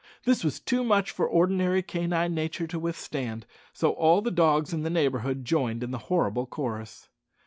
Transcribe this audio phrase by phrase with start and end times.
[0.23, 4.81] This was too much for ordinary canine nature to withstand, so all the dogs in
[4.81, 7.07] the neighbourhood joined in the horrible chorus.